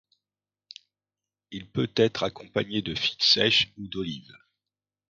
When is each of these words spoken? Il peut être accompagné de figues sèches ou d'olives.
Il 1.51 1.69
peut 1.69 1.91
être 1.95 2.23
accompagné 2.23 2.81
de 2.81 2.95
figues 2.95 3.21
sèches 3.21 3.71
ou 3.77 3.87
d'olives. 3.87 4.35